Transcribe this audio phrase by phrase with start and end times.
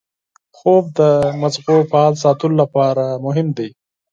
[0.57, 1.01] خوب د
[1.41, 1.55] مغز
[1.89, 3.69] فعال ساتلو لپاره مهم دی